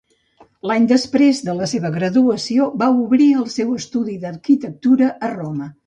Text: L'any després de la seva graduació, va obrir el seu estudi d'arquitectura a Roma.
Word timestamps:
L'any 0.69 0.87
després 0.91 1.41
de 1.49 1.55
la 1.59 1.67
seva 1.75 1.93
graduació, 1.99 2.71
va 2.85 2.89
obrir 3.05 3.31
el 3.43 3.47
seu 3.59 3.79
estudi 3.83 4.21
d'arquitectura 4.27 5.17
a 5.29 5.33
Roma. 5.41 5.75